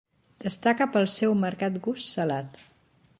Destaca 0.43 0.87
pel 0.95 1.05
seu 1.17 1.37
marcat 1.43 1.77
gust 1.89 2.11
salat. 2.17 2.63